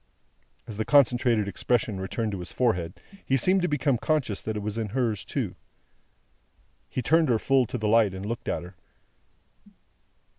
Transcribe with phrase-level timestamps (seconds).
[0.65, 4.61] As the concentrated expression returned to his forehead, he seemed to become conscious that it
[4.61, 5.55] was in hers too.
[6.89, 8.75] He turned her full to the light, and looked at her.